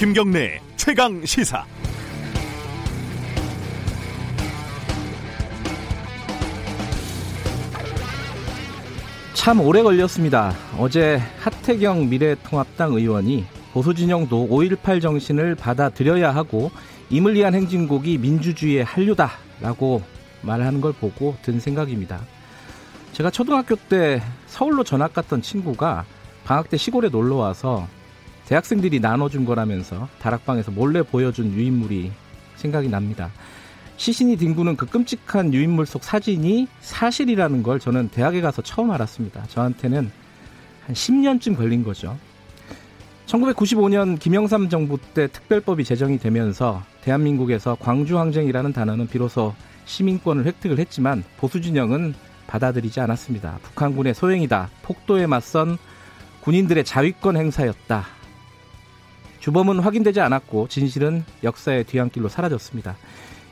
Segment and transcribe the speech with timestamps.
[0.00, 1.62] 김경래 최강 시사.
[9.34, 10.54] 참 오래 걸렸습니다.
[10.78, 16.70] 어제 하태경 미래통합당 의원이 보수진영도 5.18 정신을 받아들여야 하고
[17.10, 20.00] 임을 위한 행진곡이 민주주의의 한류다라고
[20.40, 22.22] 말하는 걸 보고 든 생각입니다.
[23.12, 26.06] 제가 초등학교 때 서울로 전학 갔던 친구가
[26.44, 27.86] 방학 때 시골에 놀러 와서
[28.50, 32.10] 대학생들이 나눠준 거라면서 다락방에서 몰래 보여준 유인물이
[32.56, 33.30] 생각이 납니다.
[33.96, 39.44] 시신이 뒹구는 그 끔찍한 유인물 속 사진이 사실이라는 걸 저는 대학에 가서 처음 알았습니다.
[39.46, 40.10] 저한테는
[40.84, 42.18] 한 10년쯤 걸린 거죠.
[43.26, 52.14] 1995년 김영삼 정부 때 특별법이 제정이 되면서 대한민국에서 광주항쟁이라는 단어는 비로소 시민권을 획득을 했지만 보수진영은
[52.48, 53.60] 받아들이지 않았습니다.
[53.62, 54.70] 북한군의 소행이다.
[54.82, 55.78] 폭도에 맞선
[56.40, 58.19] 군인들의 자위권 행사였다.
[59.40, 62.96] 주범은 확인되지 않았고 진실은 역사의 뒤안길로 사라졌습니다.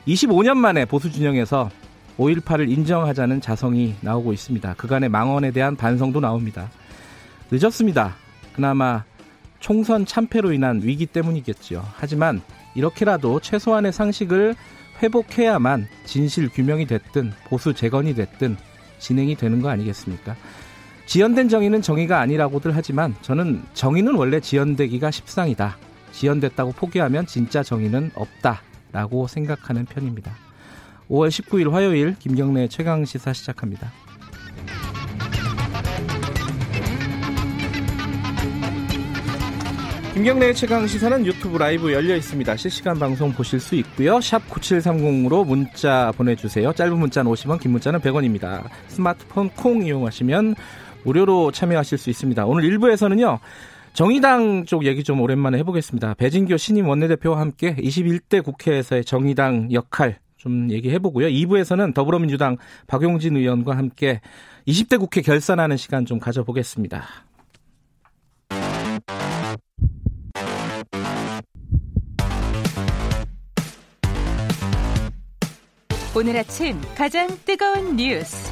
[0.07, 1.69] 25년 만에 보수 진영에서
[2.17, 4.73] 5.18을 인정하자는 자성이 나오고 있습니다.
[4.75, 6.69] 그간의 망언에 대한 반성도 나옵니다.
[7.51, 8.15] 늦었습니다.
[8.53, 9.03] 그나마
[9.59, 11.83] 총선 참패로 인한 위기 때문이겠지요.
[11.93, 12.41] 하지만
[12.75, 14.55] 이렇게라도 최소한의 상식을
[15.01, 18.57] 회복해야만 진실 규명이 됐든 보수 재건이 됐든
[18.99, 20.35] 진행이 되는 거 아니겠습니까?
[21.09, 25.75] 지연된 정의는 정의가 아니라고들 하지만 저는 정의는 원래 지연되기가 십상이다.
[26.11, 30.31] 지연됐다고 포기하면 진짜 정의는 없다라고 생각하는 편입니다.
[31.09, 33.91] 5월 19일 화요일 김경래 최강 시사 시작합니다.
[40.13, 42.55] 김경래의 최강 시사는 유튜브 라이브 열려 있습니다.
[42.55, 44.21] 실시간 방송 보실 수 있고요.
[44.21, 46.71] 샵 9730으로 문자 보내주세요.
[46.73, 48.63] 짧은 문자는 50원, 긴 문자는 100원입니다.
[48.89, 50.55] 스마트폰 콩 이용하시면
[51.03, 52.45] 무료로 참여하실 수 있습니다.
[52.45, 53.39] 오늘 1부에서는요.
[53.93, 56.13] 정의당 쪽 얘기 좀 오랜만에 해보겠습니다.
[56.13, 61.27] 배진교 신임 원내대표와 함께 21대 국회에서의 정의당 역할 좀 얘기해보고요.
[61.27, 62.57] 2부에서는 더불어민주당
[62.87, 64.21] 박용진 의원과 함께
[64.67, 67.05] 20대 국회 결산하는 시간 좀 가져보겠습니다.
[76.15, 78.51] 오늘 아침 가장 뜨거운 뉴스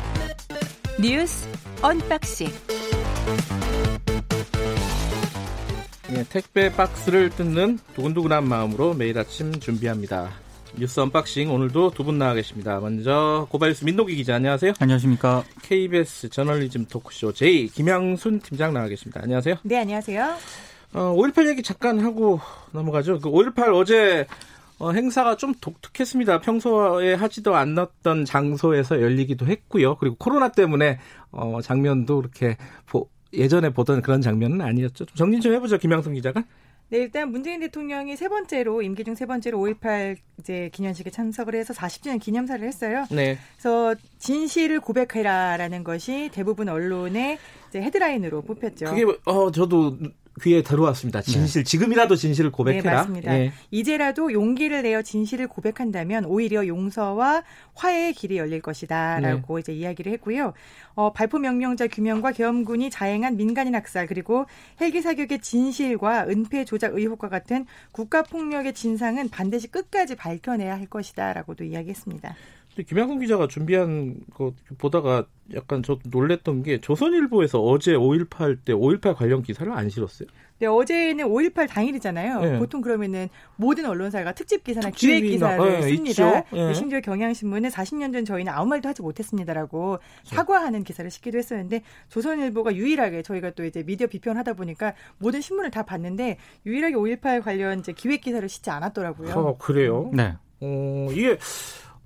[1.02, 1.48] 뉴스
[1.82, 2.48] 언박싱
[6.10, 10.30] 네, 택배 박스를 뜯는 두근두근한 마음으로 매일 아침 준비합니다.
[10.78, 12.80] 뉴스 언박싱 오늘도 두 분 나와 계십니다.
[12.80, 14.74] 먼저 고발뉴스 민동기 기자 안녕하세요.
[14.80, 15.44] 안녕하십니까.
[15.64, 19.20] KBS 저널리즘 토크쇼 J 김양순 팀장 나와 계십니다.
[19.24, 19.56] 안녕하세요.
[19.64, 20.36] 네, 안녕하세요.
[20.94, 22.40] 어, 5.18 얘기 잠깐 하고
[22.72, 23.20] 넘어가죠.
[23.20, 24.26] 그 5.18 어제
[24.80, 26.42] 어, 행사가 좀 독특했습니다.
[26.42, 29.96] 평소에 하지도 않았던 장소에서 열리기도 했고요.
[29.98, 31.00] 그리고 코로나 때문에
[31.32, 35.06] 어, 장면도 그렇게 보, 예전에 보던 그런 장면은 아니었죠.
[35.06, 36.44] 좀 정리 좀 해보죠, 김양성 기자가.
[36.90, 41.74] 네, 일단 문재인 대통령이 세 번째로 임기 중 세 번째로 5.18 이제 기념식에 참석을 해서
[41.74, 43.04] 40주년 기념사를 했어요.
[43.12, 43.38] 네.
[43.58, 48.86] 그래서 진실을 고백해라라는 것이 대부분 언론의 이제 헤드라인으로 뽑혔죠.
[48.86, 49.98] 그게 어 저도
[50.42, 51.22] 귀에 들어왔습니다.
[51.22, 51.70] 진실 네.
[51.70, 52.90] 지금이라도 진실을 고백해라.
[52.90, 53.40] 네, 맞습니다.
[53.40, 53.52] 예.
[53.72, 57.44] 이제라도 용기를 내어 진실을 고백한다면 오히려 용서와
[57.74, 59.60] 화해의 길이 열릴 것이다라고 네.
[59.60, 60.54] 이제 이야기를 했고요.
[60.96, 64.46] 어, 발포 명령자 규명과 계엄군이 자행한 민간인 학살 그리고
[64.82, 71.64] 헬기 사격의 진실과 은폐 조작 의혹과 같은 국가 폭력의 진상은 반드시 끝까지 밝혀내야 할 것이다라고도
[71.64, 72.36] 이야기했습니다.
[72.84, 79.42] 김양순 기자가 준비한 거 보다가 약간 저 놀랬던 게 조선일보에서 어제 5.18 때 5.18 관련
[79.42, 80.28] 기사를 안 실었어요.
[80.60, 82.42] 네, 어제는 5.18 당일이잖아요.
[82.42, 82.60] 네.
[82.60, 86.44] 보통 그러면은 모든 언론사가 특집 기사나 기획 기사를 네, 씁니다.
[86.52, 86.74] 네.
[86.74, 93.22] 심지어 경향신문은 40년 전 저희는 아무 말도 하지 못했습니다라고 사과하는 기사를 싣기도 했었는데 조선일보가 유일하게
[93.22, 98.22] 저희가 또 이제 미디어 비평하다 보니까 모든 신문을 다 봤는데 유일하게 5.18 관련 이제 기획
[98.22, 99.34] 기사를 싣지 않았더라고요.
[99.36, 100.10] 어, 그래요?
[100.12, 100.34] 네.
[100.60, 101.38] 어, 이게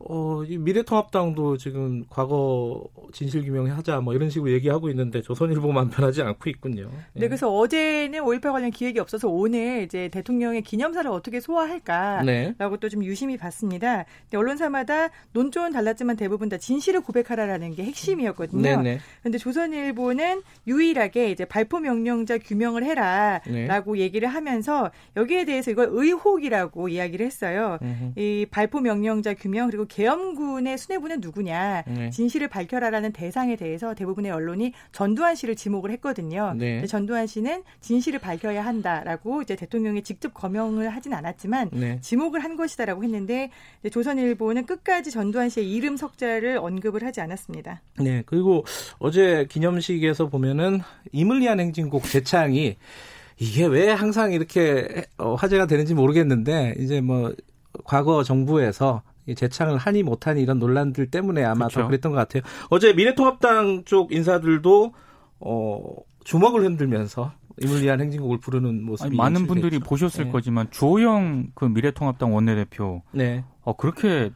[0.08, 2.84] 어, 이 미래통합당도 지금 과거
[3.14, 6.90] 진실규명하자 뭐 이런 식으로 얘기하고 있는데 조선일보만 변하지 않고 있군요.
[7.14, 12.56] 네, 그래서 어제는 5.18 관련 기획이 없어서 오늘 이제 대통령의 기념사를 어떻게 소화할까라고 네.
[12.80, 14.06] 또좀 유심히 봤습니다.
[14.34, 18.62] 언론사마다 논조는 달랐지만 대부분 다 진실을 고백하라라는 게 핵심이었거든요.
[18.62, 19.38] 그런데 네, 네.
[19.38, 24.00] 조선일보는 유일하게 이제 발포 명령자 규명을 해라라고 네.
[24.00, 27.78] 얘기를 하면서 여기에 대해서 이걸 의혹이라고 이야기를 했어요.
[27.82, 28.14] 으흠.
[28.16, 32.10] 이 발포 명령자 규명 그리고 계엄군의 수뇌부는 누구냐, 네.
[32.12, 36.54] 진실을 밝혀라라는 대상에 대해서 대부분의 언론이 전두환 씨를 지목을 했거든요.
[36.58, 36.86] 네.
[36.86, 42.00] 전두환 씨는 진실을 밝혀야 한다라고 이제 대통령이 직접 거명을 하진 않았지만 네.
[42.00, 43.52] 지목을 한 것이다라고 했는데
[43.92, 47.82] 조선일보는 끝까지 전두환 씨의 이름 석자를 언급을 하지 않았습니다.
[48.00, 48.64] 네, 그리고
[48.98, 50.80] 어제 기념식에서 보면은
[51.42, 52.78] 위한 행진곡 재창이
[53.38, 57.34] 이게 왜 항상 이렇게 어, 화제가 되는지 모르겠는데 이제 뭐
[57.84, 59.02] 과거 정부에서
[59.36, 61.82] 재창을 하니 못하니 이런 논란들 때문에 아마 그렇죠.
[61.82, 62.44] 더 그랬던 것 같아요.
[62.70, 64.94] 어제 미래통합당 쪽 인사들도
[65.40, 67.34] 어, 주먹을 흔들면서
[67.82, 70.32] 위한 행진곡을 부르는 모습이 아니, 많은 분들이 보셨을 네.
[70.32, 73.44] 거지만 주호영 그 미래통합당 원내대표 네.
[73.62, 74.32] 어, 그렇게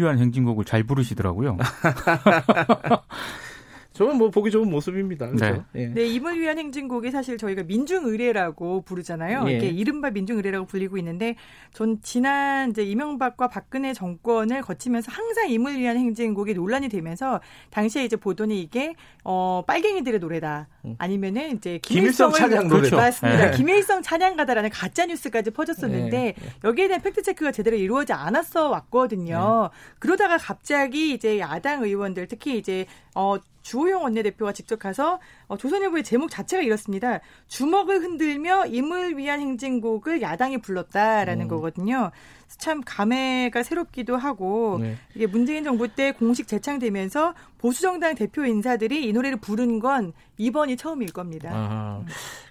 [0.00, 1.56] 위한 행진곡을 잘 부르시더라고요.
[3.92, 5.26] 저는 뭐 보기 좋은 모습입니다.
[5.26, 5.64] 그렇죠?
[5.72, 5.82] 네.
[5.82, 5.86] 예.
[5.88, 9.44] 네, 임을 위한 행진곡이 사실 저희가 민중의례라고 부르잖아요.
[9.48, 9.56] 예.
[9.56, 11.34] 이게 이른바 민중의례라고 불리고 있는데
[11.72, 17.40] 전 지난 이제 이명박과 박근혜 정권을 거치면서 항상 임을 위한 행진곡이 논란이 되면서
[17.70, 18.94] 당시에 이제 보도는 이게
[19.24, 20.68] 어 빨갱이들의 노래다.
[20.84, 20.94] 음.
[20.98, 22.96] 아니면은 이제 김일성 찬양 노래 그렇죠.
[22.96, 23.50] 맞습니다.
[23.50, 23.56] 네.
[23.56, 26.34] 김일성 찬양가다라는 가짜 뉴스까지 퍼졌었는데 네.
[26.62, 29.70] 여기에 대한 팩트 체크가 제대로 이루어지지 않았어 왔거든요.
[29.72, 29.94] 네.
[29.98, 33.36] 그러다가 갑자기 이제 야당 의원들 특히 이제 어
[33.70, 37.20] 주호영 원내대표가 직접 가서 어, 조선일보의 제목 자체가 이렇습니다.
[37.46, 41.48] 주먹을 흔들며 임을 위한 행진곡을 야당이 불렀다라는 음.
[41.48, 42.10] 거거든요.
[42.58, 44.96] 참 감회가 새롭기도 하고 네.
[45.14, 50.76] 이게 문재인 정부 때 공식 재창되면서 보수 정당 대표 인사들이 이 노래를 부른 건 이번이
[50.76, 51.50] 처음일 겁니다.
[51.52, 52.04] 아하.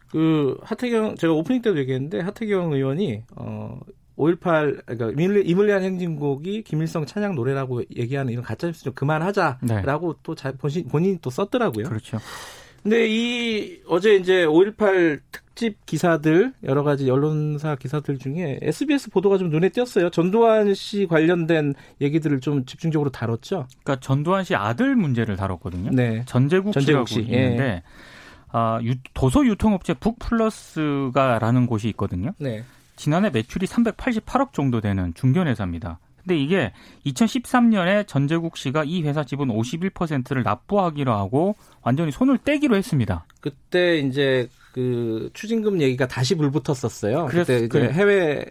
[0.10, 3.78] 그 하태경 제가 오프닝 때도 얘기했는데 하태경 의원이 어
[4.20, 10.20] 5.18 그러니까 이물리한 행진곡이 김일성 찬양 노래라고 얘기하는 이런 가짜 뉴스 좀 그만하자라고 네.
[10.24, 11.86] 또 자, 본인, 본인이 또 썼더라고요.
[11.88, 12.20] 그렇죠.
[12.84, 19.50] 근데 이 어제 이제 5.18 특집 기사들 여러 가지 언론사 기사들 중에 SBS 보도가 좀
[19.50, 20.10] 눈에 띄었어요.
[20.10, 23.68] 전두환 씨 관련된 얘기들을 좀 집중적으로 다뤘죠.
[23.84, 25.92] 그러니까 전두환 씨 아들 문제를 다뤘거든요.
[25.92, 26.24] 네.
[26.26, 27.34] 전재국, 전재국 씨라고 씨.
[27.34, 27.84] 있는데 예.
[28.52, 32.32] 아, 유, 도서 유통업체 북플러스가라는 곳이 있거든요.
[32.38, 32.64] 네.
[33.00, 36.00] 지난해 매출이 388억 정도 되는 중견 회사입니다.
[36.18, 36.74] 근데 이게
[37.06, 43.26] 2013년에 전재국 씨가 이 회사 지분 51%를 납부하기로 하고 완전히 손을 떼기로 했습니다.
[43.40, 47.26] 그때 이제 그 추징금 얘기가 다시 불붙었었어요.
[47.28, 47.90] 그때 그래.
[47.92, 48.46] 해외에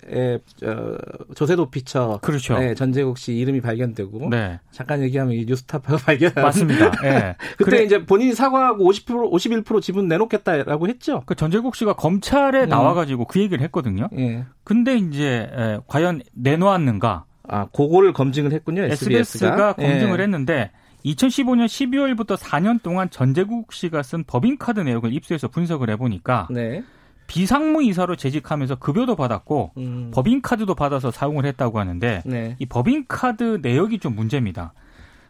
[0.64, 0.96] 어,
[1.34, 2.58] 조세도 피처 그렇죠.
[2.58, 4.58] 네, 전재국 씨 이름이 발견되고 네.
[4.72, 6.90] 잠깐 얘기하면 이 뉴스타파가 발견 맞습니다.
[7.02, 7.36] 네.
[7.56, 7.82] 그때 그래.
[7.84, 9.30] 이제 본인이 사과하고 50%
[9.64, 11.22] 51% 지분 내놓겠다라고 했죠.
[11.26, 12.68] 그 전재국 씨가 검찰에 음.
[12.68, 14.08] 나와가지고 그 얘기를 했거든요.
[14.18, 14.44] 예.
[14.64, 17.24] 근데 이제 에, 과연 내놓았는가?
[17.50, 18.82] 아, 그거를 검증을 했군요.
[18.82, 20.22] SBS가, SBS가 검증을 예.
[20.24, 20.70] 했는데
[21.04, 26.82] 2015년 12월부터 4년 동안 전재국 씨가 쓴 법인카드 내역을 입수해서 분석을 해보니까 네.
[27.26, 30.10] 비상무 이사로 재직하면서 급여도 받았고 음.
[30.12, 32.56] 법인카드도 받아서 사용을 했다고 하는데 네.
[32.58, 34.72] 이 법인카드 내역이 좀 문제입니다.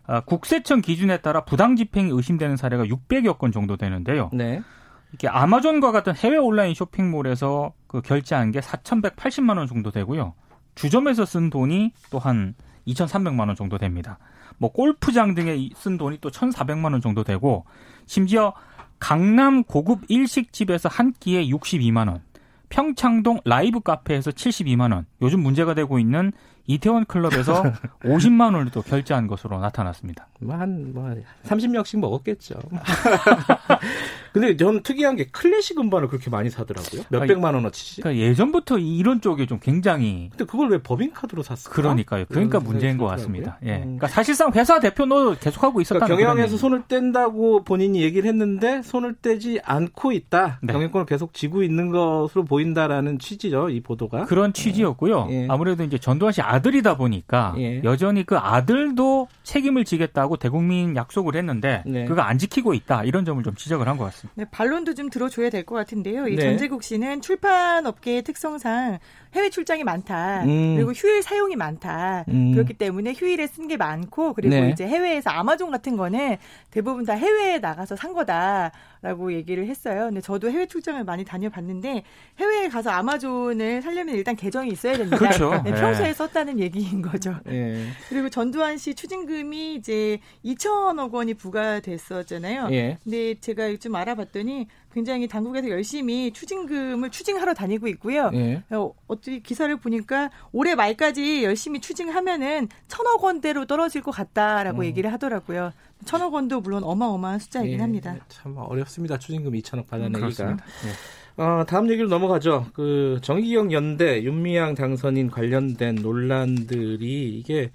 [0.06, 4.30] 아, 국세청 기준에 따라 부당 집행이 의심되는 사례가 600여 건 정도 되는데요.
[4.32, 4.62] 네.
[5.10, 10.34] 이렇게 아마존과 같은 해외 온라인 쇼핑몰에서 그 결제한 게 4,180만 원 정도 되고요.
[10.76, 12.54] 주점에서 쓴 돈이 또한
[12.88, 14.18] 2,300만 원 정도 됩니다.
[14.58, 17.64] 뭐 골프장 등에 쓴 돈이 또 1,400만 원 정도 되고
[18.06, 18.52] 심지어
[18.98, 22.22] 강남 고급 일식집에서 한 끼에 62만 원,
[22.68, 26.32] 평창동 라이브 카페에서 72만 원, 요즘 문제가 되고 있는
[26.66, 27.62] 이태원 클럽에서
[28.04, 30.28] 50만 원을 또 결제한 것으로 나타났습니다.
[30.40, 31.14] 뭐 한, 뭐,
[31.46, 32.56] 30명씩 먹었겠죠.
[34.32, 37.02] 근데 저는 특이한 게 클래식 음반을 그렇게 많이 사더라고요.
[37.08, 38.02] 몇 백만 원어치지.
[38.02, 40.28] 그러니까 예전부터 이런 쪽에 좀 굉장히.
[40.30, 41.74] 근데 그걸 왜 법인 카드로 샀을까?
[41.74, 42.26] 그러니까요.
[42.28, 43.58] 그러니까 문제인 것 같습니다.
[43.64, 43.76] 예.
[43.76, 43.80] 음.
[43.82, 46.04] 그러니까 사실상 회사 대표도 계속하고 있었다.
[46.04, 50.58] 그러니까 경영에서 손을 뗀다고 본인이 얘기를 했는데 손을 떼지 않고 있다.
[50.62, 50.72] 네.
[50.74, 53.70] 경영권을 계속 쥐고 있는 것으로 보인다라는 취지죠.
[53.70, 54.26] 이 보도가.
[54.26, 55.07] 그런 취지였고요.
[55.30, 55.46] 예.
[55.48, 57.82] 아무래도 이제 전두환 씨 아들이다 보니까 예.
[57.84, 62.04] 여전히 그 아들도 책임을 지겠다고 대국민 약속을 했는데 네.
[62.04, 63.04] 그거 안 지키고 있다.
[63.04, 64.34] 이런 점을 좀 지적을 한 것 같습니다.
[64.36, 66.28] 네, 반론도 좀 들어줘야 될 것 같은데요.
[66.28, 66.42] 이 네.
[66.42, 68.98] 전재국 씨는 출판 업계의 특성상
[69.34, 70.42] 해외 출장이 많다.
[70.44, 70.76] 음.
[70.76, 72.24] 그리고 휴일 사용이 많다.
[72.28, 72.52] 음.
[72.52, 74.70] 그렇기 때문에 휴일에 쓴 게 많고 그리고 네.
[74.70, 76.36] 이제 해외에서 아마존 같은 거는
[76.70, 80.06] 대부분 다 해외에 나가서 산 거다라고 얘기를 했어요.
[80.06, 82.02] 근데 저도 해외 출장을 많이 다녀봤는데
[82.38, 85.16] 해외에 가서 아마존을 살려면 일단 계정이 있어야 됩니다.
[85.16, 85.50] 그렇죠.
[85.64, 86.12] 네, 평소에 네.
[86.12, 87.36] 썼다는 얘기인 거죠.
[87.44, 87.88] 네.
[88.08, 92.68] 그리고 전두환 씨 추징금이 이제 2천억 원이 부과됐었잖아요.
[92.72, 92.98] 예.
[93.02, 98.30] 근데 제가 좀 알아봤더니 굉장히 당국에서 열심히 추징금을 추징하러 다니고 있고요.
[98.34, 98.62] 예.
[98.70, 104.84] 어, 어떻게 기사를 보니까 올해 말까지 열심히 추징하면은 천억 원대로 떨어질 것 같다라고 음.
[104.84, 105.72] 얘기를 하더라고요.
[106.04, 107.82] 천억 원도 물론 어마어마한 숫자이긴 예.
[107.82, 108.16] 합니다.
[108.28, 109.18] 참 어렵습니다.
[109.18, 110.44] 추징금 2천억 받아내기가.
[110.44, 110.90] 음, 네.
[111.38, 112.66] 어, 다음 얘기로 넘어가죠.
[112.74, 117.70] 그 정의기억 연대 윤미향 당선인 관련된 논란들이 이게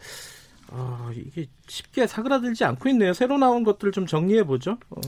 [0.70, 3.14] 어, 이게 쉽게 사그라들지 않고 있네요.
[3.14, 4.78] 새로 나온 것들을 좀 정리해 보죠.
[4.90, 5.00] 어.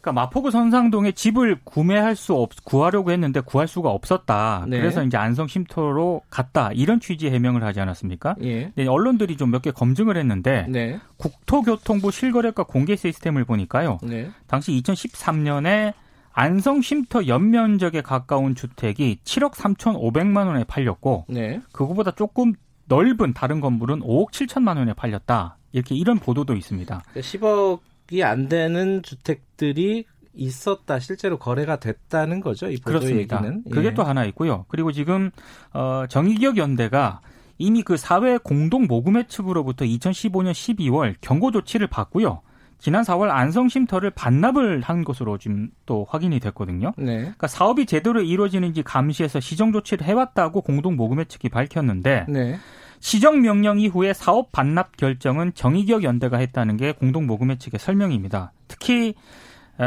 [0.00, 4.64] 그러니까 마포구 선상동에 집을 구매할 수 없, 구하려고 했는데 구할 수가 없었다.
[4.68, 4.78] 네.
[4.78, 6.70] 그래서 이제 안성 쉼터로 갔다.
[6.72, 8.36] 이런 취지 해명을 하지 않았습니까?
[8.42, 8.70] 예.
[8.76, 11.00] 네, 언론들이 좀 몇 개 검증을 했는데 네.
[11.16, 13.98] 국토교통부 실거래가 공개 시스템을 보니까요.
[14.02, 14.30] 네.
[14.46, 15.94] 당시 2013년에
[16.36, 21.62] 안성 쉼터 연면적에 가까운 주택이 7억 3천5백만 원에 팔렸고 네.
[21.72, 22.52] 그거보다 조금
[22.84, 25.56] 넓은 다른 건물은 5억 7천만 원에 팔렸다.
[25.72, 27.02] 이렇게 이런 보도도 있습니다.
[27.14, 32.68] 10억이 그러니까 안 되는 주택들이 있었다 실제로 거래가 됐다는 거죠.
[32.68, 33.38] 이 보도 그렇습니다.
[33.38, 33.62] 얘기는.
[33.72, 33.94] 그게 예.
[33.94, 34.66] 또 하나 있고요.
[34.68, 35.30] 그리고 지금
[35.72, 37.22] 어 정의기억 연대가
[37.56, 42.42] 이미 그 사회 공동 모금회 측으로부터 2015년 12월 경고 조치를 받고요.
[42.78, 46.92] 지난 4월 안성 쉼터를 반납을 한 것으로 지금 또 확인이 됐거든요.
[46.96, 47.18] 네.
[47.18, 52.58] 그러니까 사업이 제대로 이루어지는지 감시해서 시정 조치를 해왔다고 공동 모금회 측이 밝혔는데 네.
[53.00, 58.52] 시정 명령 이후에 사업 반납 결정은 정의기억 연대가 했다는 게 공동 모금회 측의 설명입니다.
[58.68, 59.14] 특히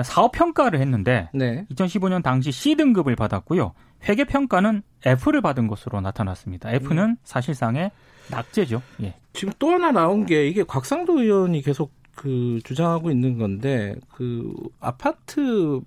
[0.03, 1.65] 사업 평가를 했는데 네.
[1.72, 3.74] 2015년 당시 C 등급을 받았고요.
[4.08, 6.72] 회계 평가는 F를 받은 것으로 나타났습니다.
[6.72, 7.17] F는 음.
[7.24, 7.91] 사실상의
[8.31, 8.81] 낙제죠.
[9.03, 9.15] 예.
[9.34, 15.80] 지금 또 하나 나온 게 이게 곽상도 의원이 계속 그 주장하고 있는 건데 그 아파트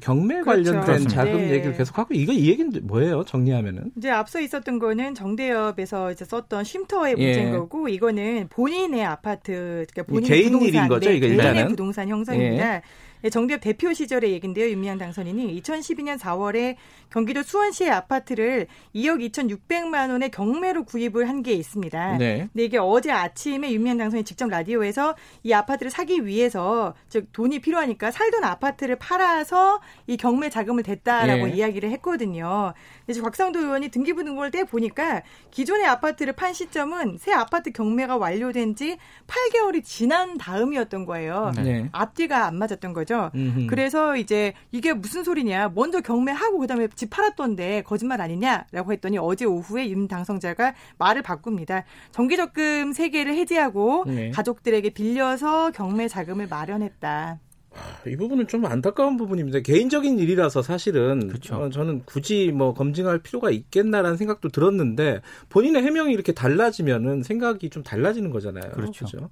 [0.00, 0.72] 경매 그렇죠.
[0.72, 1.50] 관련된 자금 네.
[1.50, 3.24] 얘기를 계속하고 이거 이 얘기는 뭐예요?
[3.24, 7.26] 정리하면은 이제 앞서 있었던 거는 정대협에서 이제 썼던 쉼터의 예.
[7.26, 7.52] 문제인 예.
[7.58, 11.10] 거고 이거는 본인의 아파트 그러니까 본인 개인 부동산, 일인 거죠?
[11.10, 12.76] 네, 이거 개인의 부동산 형성입니다.
[12.76, 12.82] 예.
[13.22, 14.68] 네, 정대협 대표 시절의 얘긴데요.
[14.70, 16.76] 윤미향 당선인이 2012년 4월에
[17.10, 22.16] 경기도 수원시의 아파트를 2억 2,600만 원의 경매로 구입을 한 게 있습니다.
[22.16, 22.48] 네.
[22.52, 28.10] 근데 이게 어제 아침에 윤미향 당선인 직접 라디오에서 이 아파트를 사기 위해서 즉 돈이 필요하니까
[28.10, 31.52] 살던 아파트를 팔아서 이 경매 자금을 댔다라고 네.
[31.52, 32.72] 이야기를 했거든요.
[33.06, 38.96] 이제 곽상도 의원이 등기부등본을 떼 보니까 기존의 아파트를 판 시점은 새 아파트 경매가 완료된 지
[39.26, 41.52] 8개월이 지난 다음이었던 거예요.
[41.62, 41.88] 네.
[41.92, 43.05] 앞뒤가 안 맞았던 거죠.
[43.34, 43.66] 음흠.
[43.68, 45.72] 그래서 이제 이게 무슨 소리냐?
[45.74, 51.84] 먼저 경매하고 그다음에 집 팔았던데 거짓말 아니냐라고 했더니 어제 오후에 윤 당선자가 말을 바꿉니다.
[52.12, 54.30] 정기적금 3개를 해지하고 네.
[54.30, 57.40] 가족들에게 빌려서 경매 자금을 마련했다.
[58.06, 59.60] 이 부분은 좀 안타까운 부분입니다.
[59.60, 61.56] 개인적인 일이라서 사실은 그렇죠.
[61.56, 67.82] 어, 저는 굳이 뭐 검증할 필요가 있겠나라는 생각도 들었는데 본인의 해명이 이렇게 달라지면은 생각이 좀
[67.82, 68.70] 달라지는 거잖아요.
[68.72, 69.06] 그렇죠.
[69.06, 69.30] 그렇죠?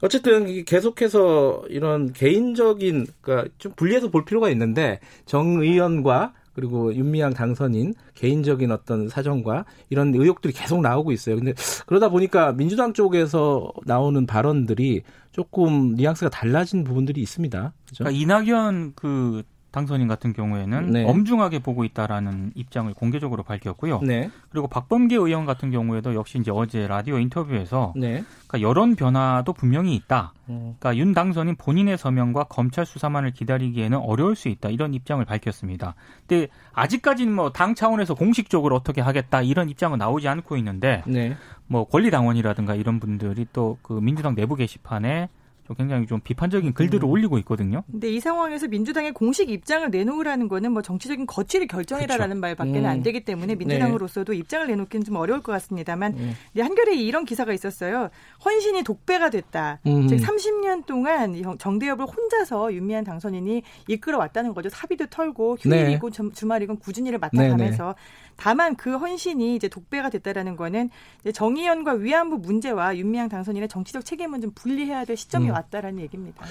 [0.00, 7.94] 어쨌든 계속해서 이런 개인적인 그러니까 좀 분리해서 볼 필요가 있는데 정 의원과 그리고 윤미향 당선인
[8.14, 11.36] 개인적인 어떤 사정과 이런 의혹들이 계속 나오고 있어요.
[11.36, 11.54] 근데
[11.86, 17.72] 그러다 보니까 민주당 쪽에서 나오는 발언들이 조금 뉘앙스가 달라진 부분들이 있습니다.
[17.86, 18.04] 그렇죠?
[18.04, 21.04] 그러니까 이낙연 그 당선인 같은 경우에는 네.
[21.04, 24.00] 엄중하게 보고 있다라는 입장을 공개적으로 밝혔고요.
[24.00, 24.30] 네.
[24.48, 28.24] 그리고 박범계 의원 같은 경우에도 역시 이제 어제 라디오 인터뷰에서 네.
[28.46, 30.32] 그러니까 여론 변화도 분명히 있다.
[30.48, 30.74] 음.
[30.78, 34.70] 그러니까 윤 당선인 본인의 서명과 검찰 수사만을 기다리기에는 어려울 수 있다.
[34.70, 35.94] 이런 입장을 밝혔습니다.
[36.26, 41.36] 근데 아직까지는 뭐 당 차원에서 공식적으로 어떻게 하겠다 이런 입장은 나오지 않고 있는데 네.
[41.66, 45.28] 뭐 권리당원이라든가 이런 분들이 또 그 민주당 내부 게시판에
[45.68, 47.10] 좀 굉장히 좀 비판적인 글들을 음.
[47.10, 47.84] 올리고 있거든요.
[47.90, 52.40] 근데 이 상황에서 민주당의 공식 입장을 내놓으라는 거는 뭐 정치적인 거취를 결정해라라는 그렇죠.
[52.40, 52.86] 말밖에 음.
[52.86, 53.56] 안 되기 때문에 네.
[53.56, 54.38] 민주당으로서도 네.
[54.38, 56.62] 입장을 내놓기는 좀 어려울 것 같습니다만 네.
[56.62, 58.08] 한겨레에 이런 기사가 있었어요.
[58.44, 59.80] 헌신이 독배가 됐다.
[59.86, 60.08] 음.
[60.08, 64.70] 즉 30년 동안 정대협을 혼자서 윤미한 당선인이 이끌어왔다는 거죠.
[64.70, 66.28] 사비도 털고 휴일이고 네.
[66.34, 68.27] 주말이건 꾸준히를 맡아가면서 네, 네.
[68.38, 70.90] 다만 그 헌신이 이제 독배가 됐다라는 거는
[71.34, 75.54] 정의연과 위안부 문제와 윤미향 당선인의 정치적 책임은 좀 분리해야 될 시점이 음.
[75.54, 76.46] 왔다라는 얘기입니다.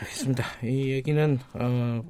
[0.00, 0.44] 알겠습니다.
[0.64, 2.02] 이 얘기는 어,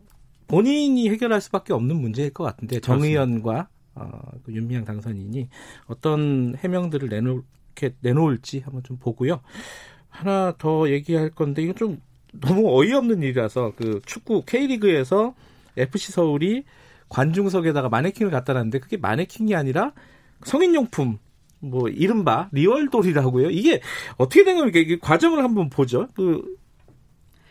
[0.46, 4.08] 본인이 해결할 수밖에 없는 문제일 것 같은데 정의연과 어,
[4.44, 5.48] 그 윤미향 당선인이
[5.86, 7.44] 어떤 해명들을 내놓
[7.74, 9.40] 게 내놓을지 한번 좀 보고요.
[10.08, 12.00] 하나 더 얘기할 건데 이건 좀
[12.32, 15.34] 너무 어이없는 일이라서 그 축구 K리그에서
[15.76, 16.64] FC 서울이
[17.08, 19.92] 관중석에다가 마네킹을 갖다 놨는데 그게 마네킹이 아니라
[20.44, 21.18] 성인용품
[21.60, 23.50] 뭐 이른바 리얼돌이라고요.
[23.50, 23.80] 이게
[24.16, 24.78] 어떻게 된 겁니까?
[24.78, 26.08] 이게 과정을 한번 보죠.
[26.14, 26.42] 그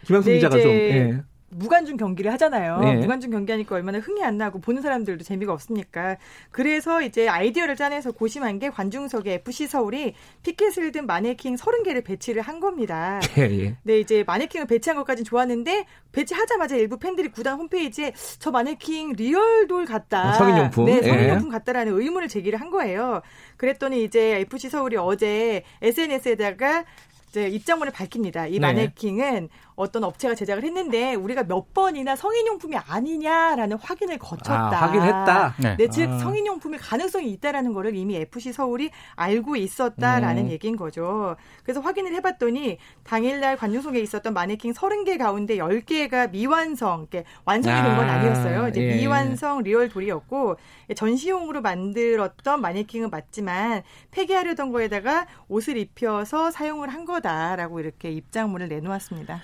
[0.06, 1.22] 김양수 네, 기자가 좀 예.
[1.58, 2.80] 무관중 경기를 하잖아요.
[2.80, 2.96] 네.
[2.96, 6.18] 무관중 경기하니까 얼마나 흥이 안 나고 보는 사람들도 재미가 없으니까.
[6.52, 12.60] 그래서 이제 아이디어를 짜내서 고심한 게 관중석에 FC 서울이 피켓을 든 마네킹 30개를 배치를 한
[12.60, 13.20] 겁니다.
[13.38, 13.76] 예, 예.
[13.84, 20.32] 네, 이제 마네킹을 배치한 것까지는 좋았는데 배치하자마자 일부 팬들이 구단 홈페이지에 저 마네킹 리얼돌 같다.
[20.32, 20.86] 어, 성인용품.
[20.86, 21.52] 네, 성인용품 예.
[21.52, 23.22] 같다라는 의문을 제기를 한 거예요.
[23.58, 26.86] 그랬더니 이제 FC 서울이 어제 SNS에다가
[27.30, 28.48] 이제 입장문을 밝힙니다.
[28.48, 28.60] 이 네.
[28.60, 34.70] 마네킹은 어떤 업체가 제작을 했는데 우리가 몇 번이나 성인용품이 아니냐라는 확인을 거쳤다.
[34.72, 35.56] 아, 확인했다.
[35.60, 36.18] 네, 네 즉 아.
[36.18, 40.50] 성인용품일 가능성이 있다라는 거를 이미 FC 서울이 알고 있었다라는 음.
[40.50, 41.36] 얘기인 거죠.
[41.64, 47.08] 그래서 확인을 해봤더니 당일날 관중석에 있었던 마네킹 30개 가운데 10개가 미완성,
[47.46, 48.68] 완성이 된건 아, 아니었어요.
[48.70, 48.96] 이제 예.
[48.96, 50.58] 미완성 리얼 돌이었고
[50.96, 59.40] 전시용으로 만들었던 마네킹은 맞지만 폐기하려던 거에다가 옷을 입혀서 사용을 한 거다라고 이렇게 입장문을 내놓았습니다.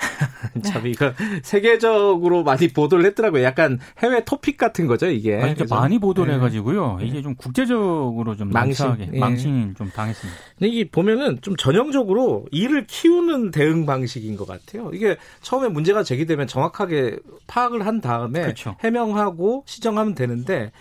[0.64, 3.42] 참 이거 세계적으로 많이 보도를 했더라고요.
[3.42, 5.36] 약간 해외 토픽 같은 거죠, 이게.
[5.36, 6.36] 아니, 많이 보도를 네.
[6.36, 6.98] 해가지고요.
[7.02, 9.18] 이게 좀 국제적으로 좀 망신, 예.
[9.18, 10.40] 망신 좀 당했습니다.
[10.58, 14.90] 근데 이게 보면은 좀 전형적으로 이를 키우는 대응 방식인 것 같아요.
[14.92, 18.76] 이게 처음에 문제가 제기되면 정확하게 파악을 한 다음에 그렇죠.
[18.80, 20.72] 해명하고 시정하면 되는데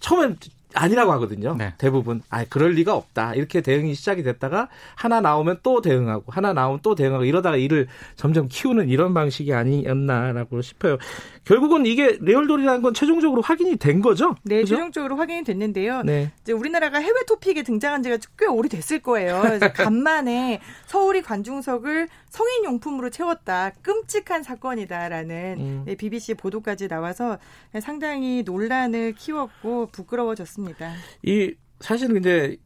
[0.00, 0.36] 처음엔
[0.76, 1.56] 아니라고 하거든요.
[1.56, 1.74] 네.
[1.78, 6.80] 대부분 아 그럴 리가 없다 이렇게 대응이 시작이 됐다가 하나 나오면 또 대응하고 하나 나오면
[6.82, 10.98] 또 대응하고 이러다가 일을 점점 키우는 이런 방식이 아니었나라고 싶어요.
[11.46, 14.34] 결국은 이게 레얼돌이라는 건 최종적으로 확인이 된 거죠?
[14.42, 14.74] 네, 그죠?
[14.74, 16.02] 최종적으로 확인이 됐는데요.
[16.02, 16.32] 네.
[16.42, 19.44] 이제 우리나라가 해외 토픽에 등장한 지가 꽤 오래됐을 거예요.
[19.74, 23.70] 간만에 서울이 관중석을 성인 용품으로 채웠다.
[23.82, 25.82] 끔찍한 사건이다라는 음.
[25.86, 27.38] 네, BBC 보도까지 나와서
[27.80, 30.94] 상당히 논란을 키웠고 부끄러워졌습니다.
[31.22, 32.56] 이 사실은 이제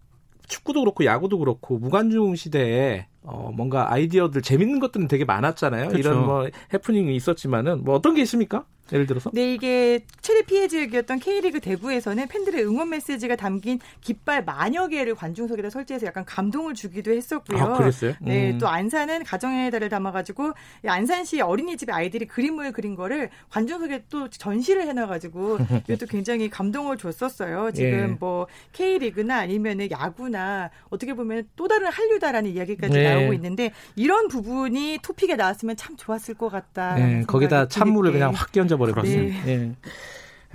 [0.48, 5.88] 축구도 그렇고 야구도 그렇고 무관중 시대에 어 뭔가 아이디어들 재밌는 것들은 되게 많았잖아요.
[5.88, 5.98] 그렇죠.
[5.98, 8.64] 이런 뭐 해프닝이 있었지만은 뭐 어떤 게 있습니까?
[8.92, 9.30] 예를 들어서?
[9.32, 15.70] 네, 이게 최대 피해 지역이었던 K리그 대구에서는 팬들의 응원 메시지가 담긴 깃발 만여 개를 관중석에다
[15.70, 17.58] 설치해서 약간 감동을 주기도 했었고요.
[17.58, 18.14] 아, 그랬어요?
[18.20, 18.52] 네, 음.
[18.52, 20.52] 네, 또 안산은 가정의 달을 담아가지고
[20.86, 27.70] 안산시 어린이집 아이들이 그림을 그린 거를 관중석에 또 전시를 해놔가지고 이것도 굉장히 감동을 줬었어요.
[27.72, 28.06] 지금 예.
[28.18, 33.14] 뭐 K리그나 아니면은 야구나 어떻게 보면 또 다른 한류다라는 이야기까지 네.
[33.14, 36.94] 나오고 있는데 이런 부분이 토픽에 나왔으면 참 좋았을 것 같다.
[36.94, 39.44] 네, 거기다 찬물을 그냥 확 끼얹어 버렸습니다.
[39.44, 39.74] 네.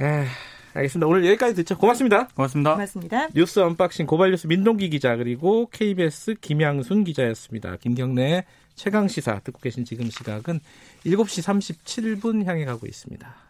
[0.01, 0.25] 예.
[0.73, 1.07] 알겠습니다.
[1.07, 1.77] 오늘 여기까지 듣죠.
[1.77, 2.27] 고맙습니다.
[2.35, 2.73] 고맙습니다.
[2.73, 3.27] 고맙습니다.
[3.33, 7.77] 뉴스 언박싱 고발뉴스 민동기 기자 그리고 KBS 김양순 기자였습니다.
[7.77, 8.43] 김경래
[8.75, 10.59] 최강 시사 듣고 계신 지금 시각은
[11.05, 13.44] 7시 37분 향해 가고 있습니다.